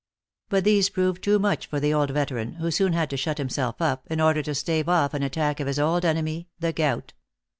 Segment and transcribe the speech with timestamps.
[0.49, 3.79] But these proved top much for the old veteran, who soon had to shut himself
[3.79, 7.13] up, in order to stave off an attack of his old enemy, the gout.